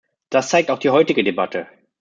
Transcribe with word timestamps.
Das 0.31 0.49
zeigt 0.49 0.71
auch 0.71 0.79
die 0.79 0.89
heutige 0.89 1.23
Debatte. 1.23 1.67